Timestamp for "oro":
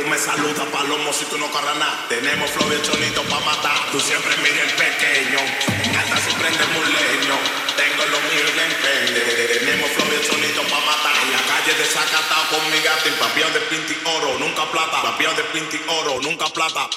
14.16-14.38, 15.86-16.18